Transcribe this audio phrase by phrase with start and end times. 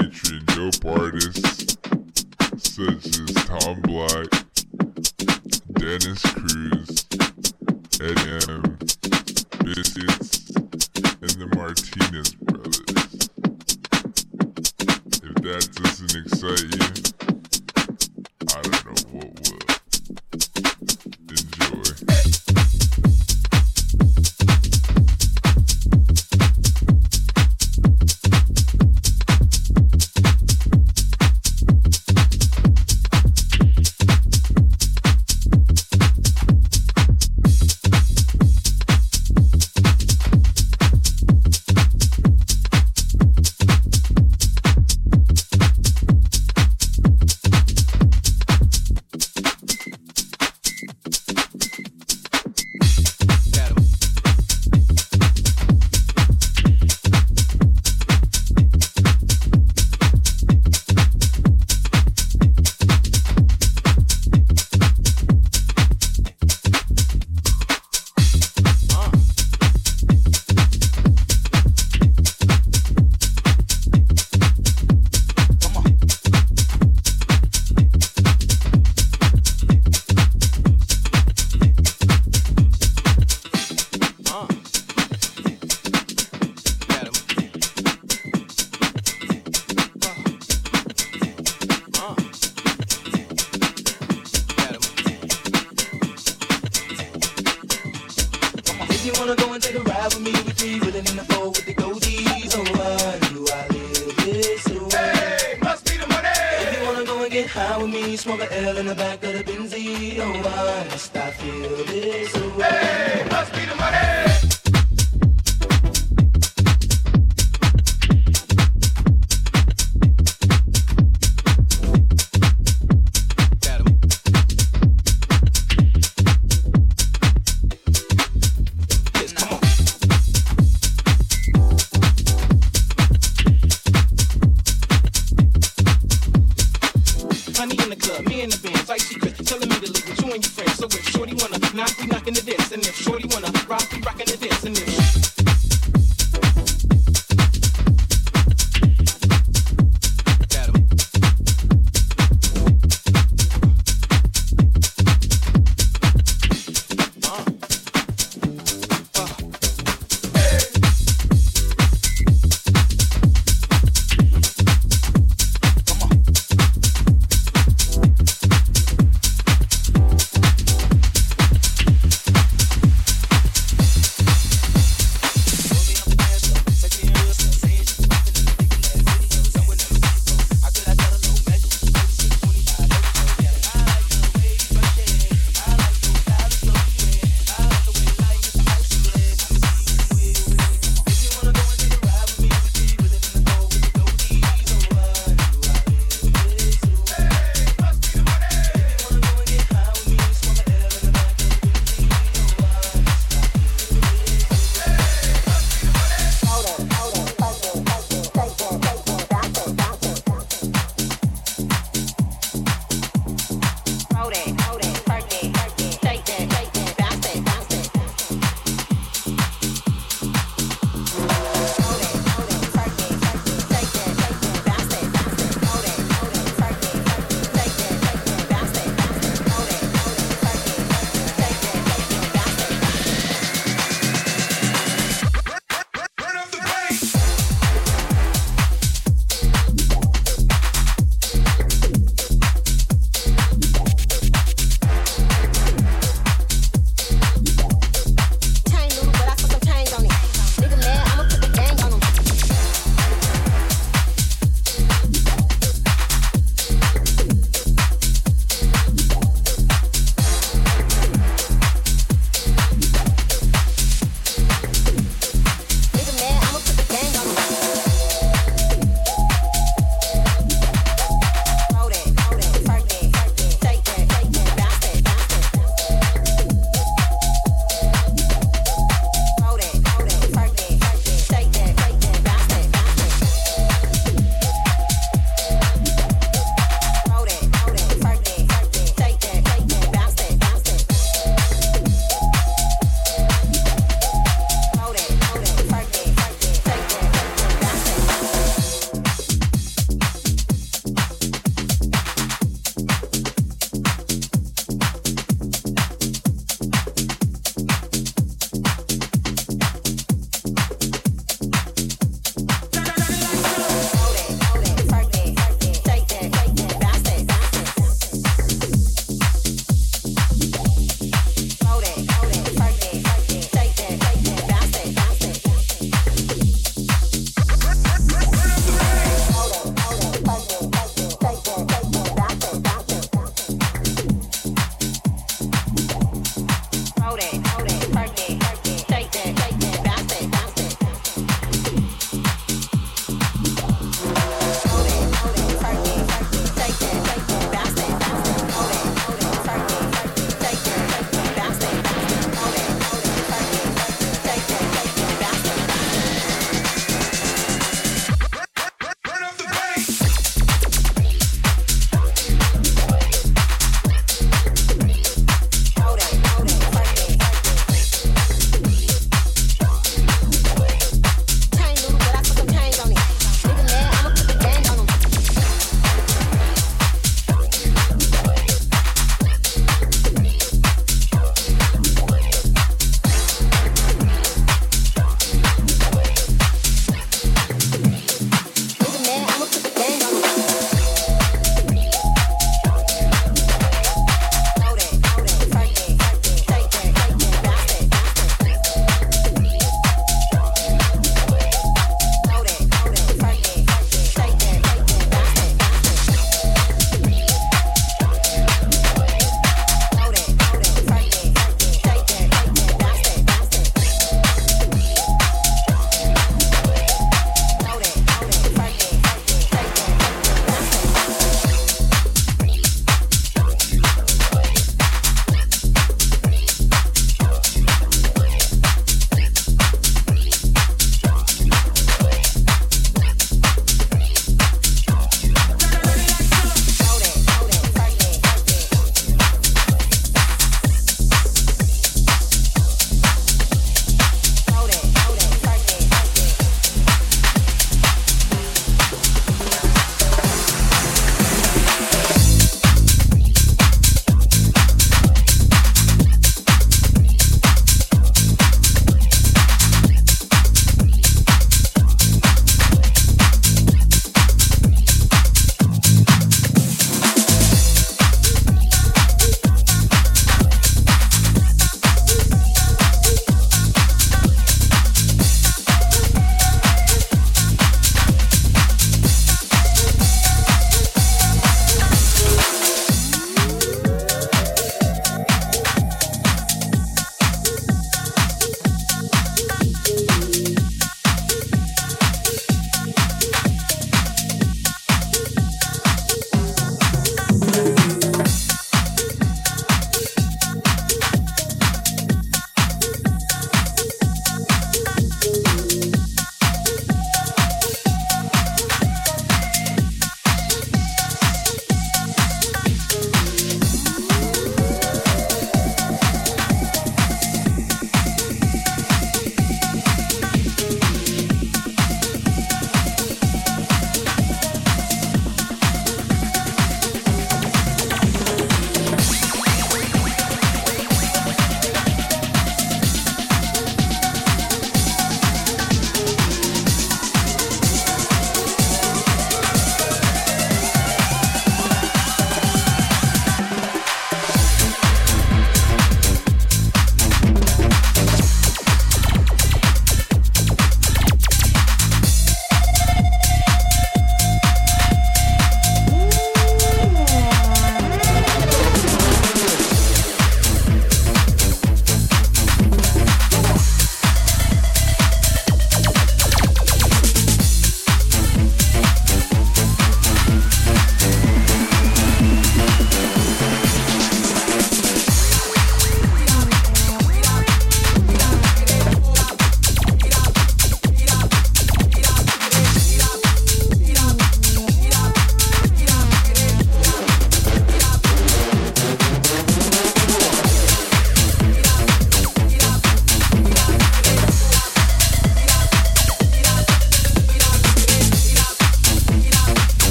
[0.00, 1.76] featuring dope artists
[2.56, 4.28] such as Tom Black,
[5.74, 7.06] Dennis Cruz,
[8.00, 8.78] Ed M,
[9.62, 10.06] Busy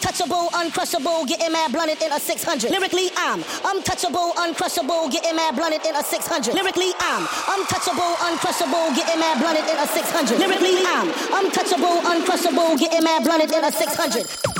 [0.00, 2.70] uncrushable, getting mad blunted in a 600.
[2.70, 6.54] Lyrically, I'm untouchable, uncrushable, getting mad blunted in a 600.
[6.54, 7.22] Lyrically, I'm
[7.54, 10.38] untouchable, uncrushable, getting mad blunted in a 600.
[10.38, 11.08] Lyrically, I'm
[11.44, 14.55] untouchable, uncrushable, getting mad blunted in a 600.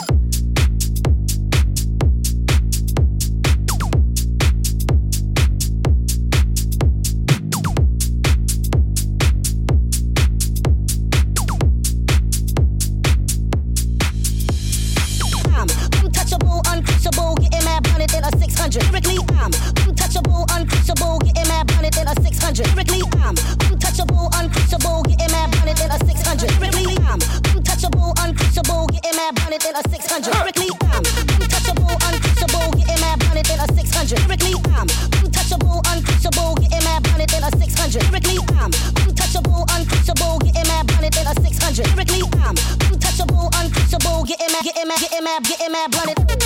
[44.66, 46.45] getting mad, getting mad, getting mad blunted.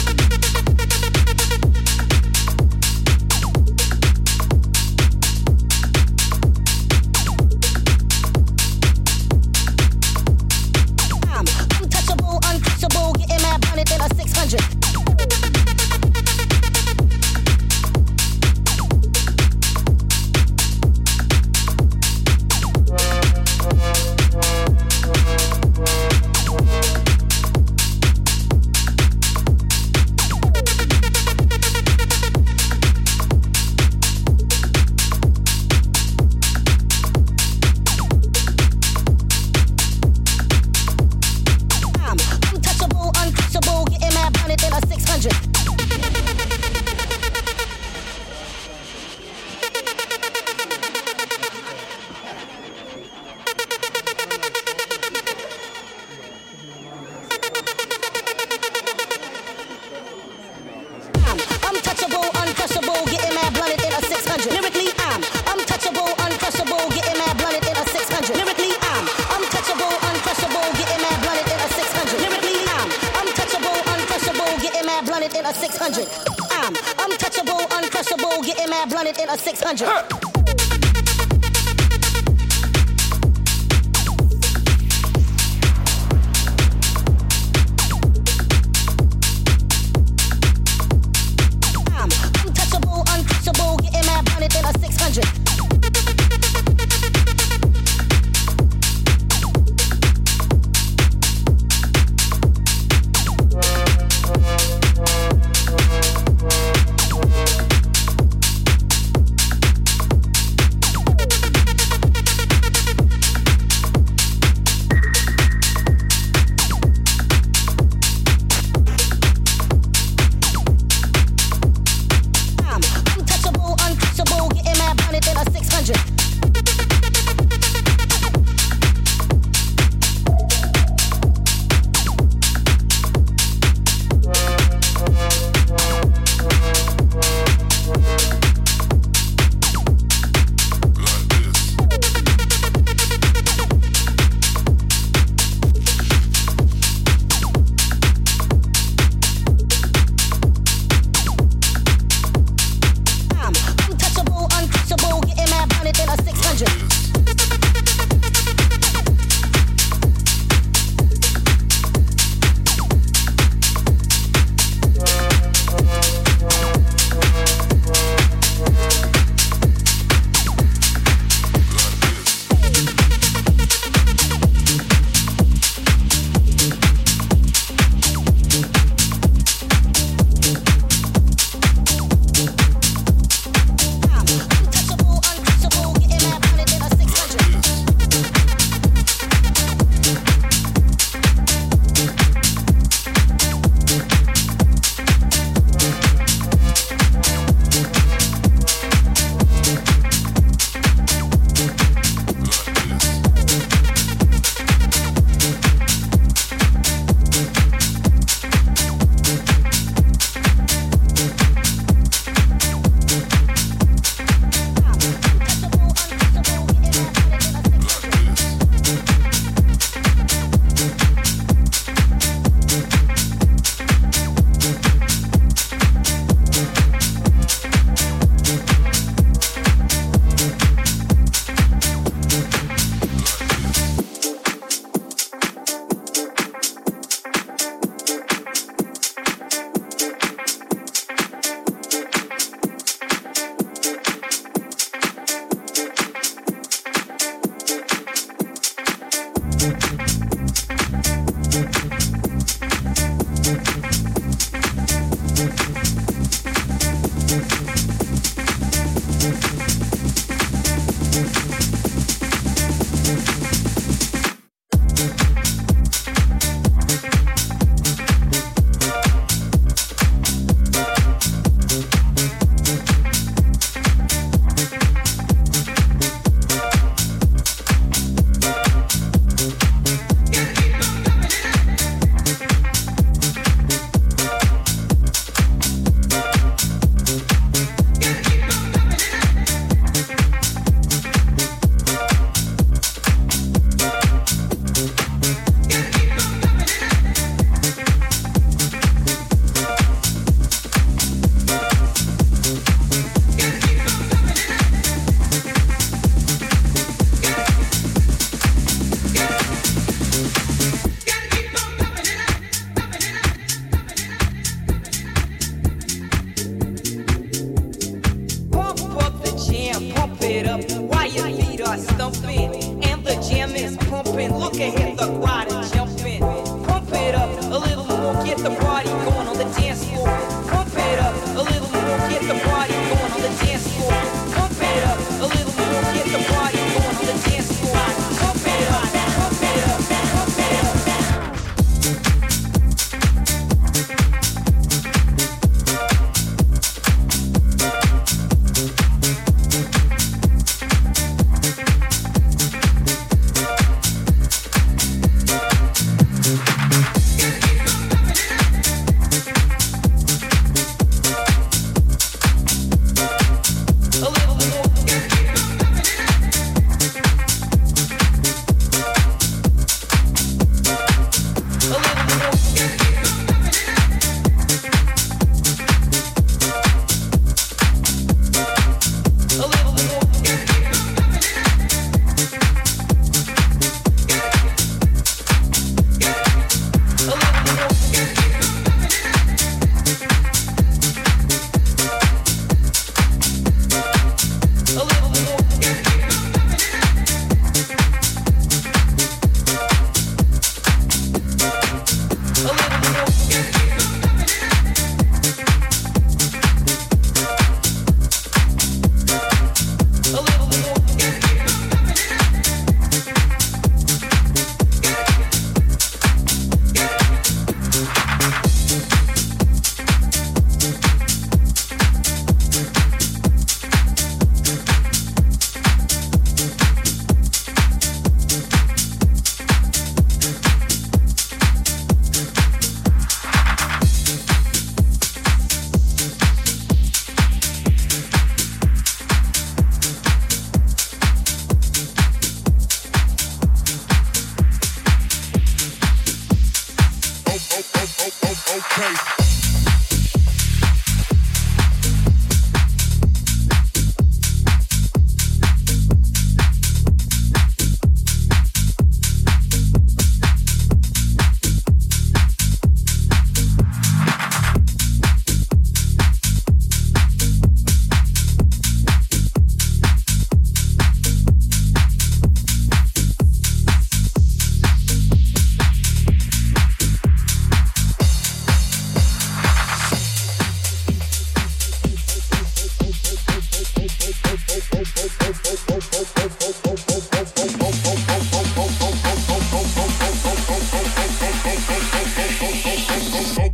[75.81, 76.07] 600.
[76.51, 76.75] I'm
[77.11, 80.30] untouchable, uncrushable, getting mad blunted in a 600.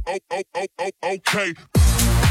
[0.08, 1.54] Oh, oh, oh, okay.
[1.74, 2.25] Okay.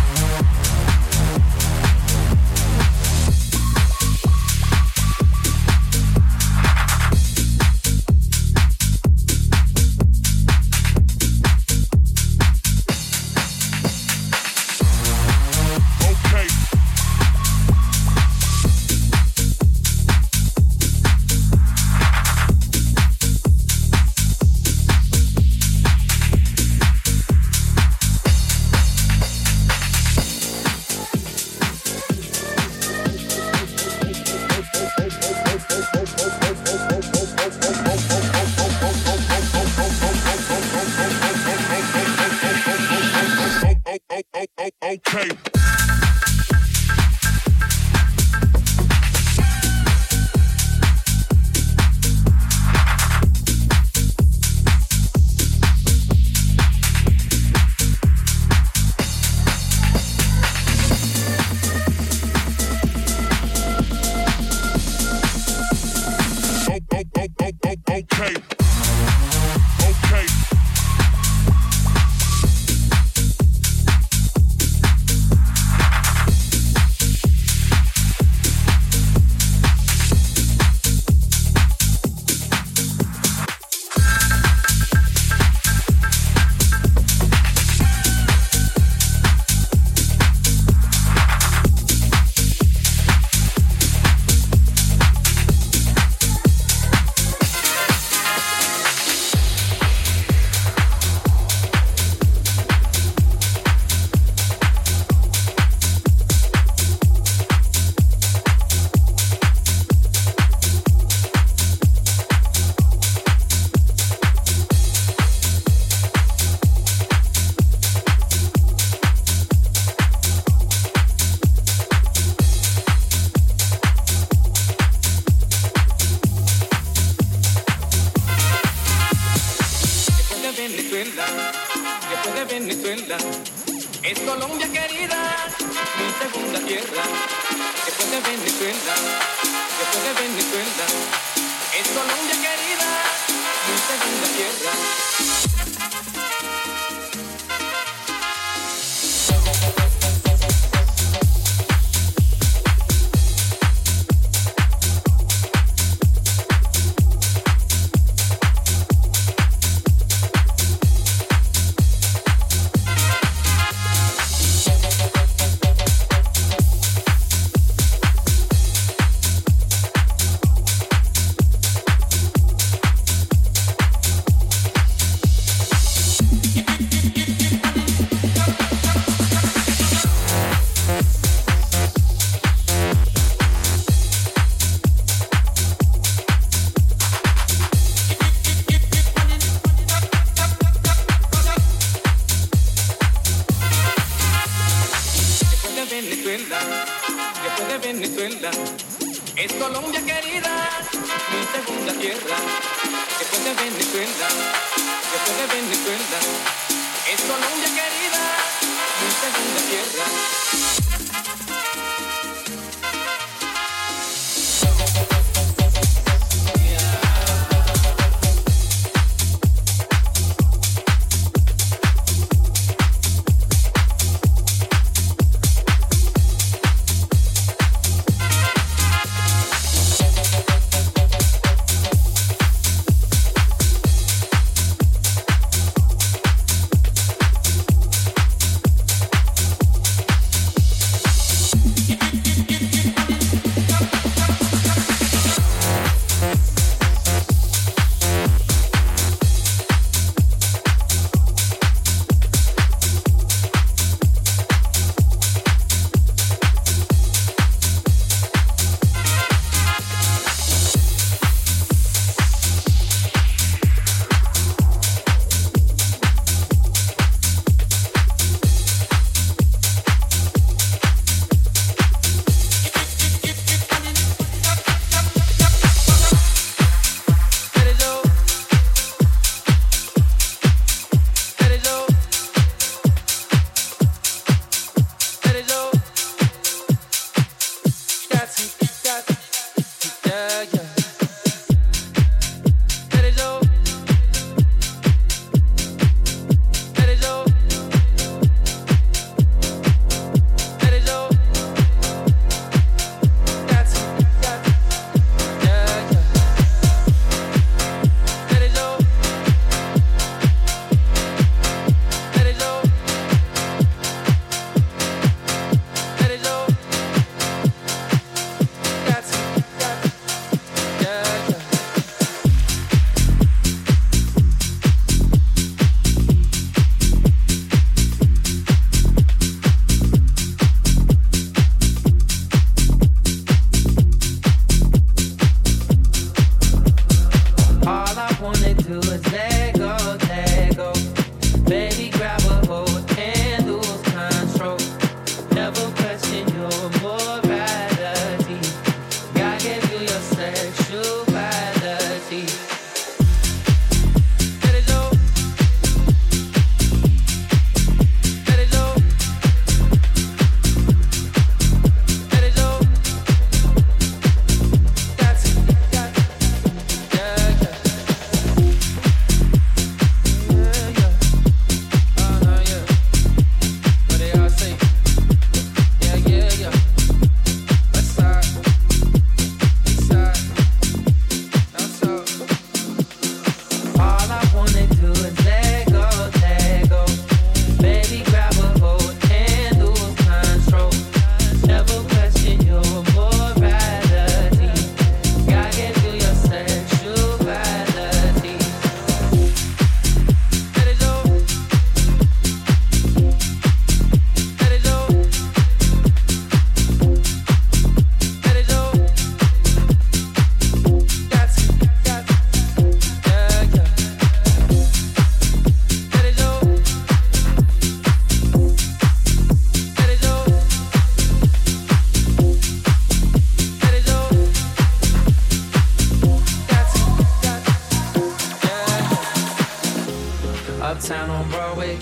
[431.24, 431.78] Broadway,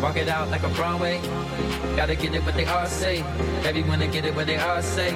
[0.00, 1.20] walk it out like a Broadway.
[1.96, 3.22] Gotta get it what they all say.
[3.64, 5.14] Everyone to get it what they all say.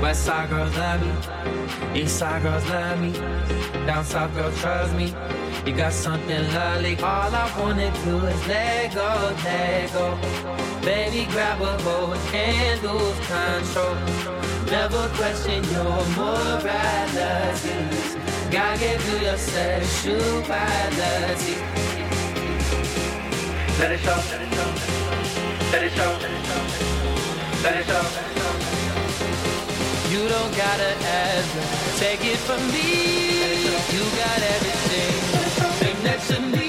[0.00, 1.12] West side girls love me.
[2.00, 3.12] East side girls love me.
[3.86, 5.14] Down south girls trust me.
[5.64, 6.96] You got something lovely.
[6.96, 10.18] All I wanna do is let go, let go.
[10.82, 13.96] Baby, grab a hold and lose control.
[14.70, 17.76] Never question your morality.
[18.50, 21.56] Gotta give you your sexuality.
[23.78, 24.10] Let it show.
[25.70, 26.18] Let it show.
[27.62, 28.02] Let it show.
[30.10, 33.68] You don't gotta ask, take it from me.
[33.94, 35.88] You got everything.
[35.88, 36.67] Ain't next to me.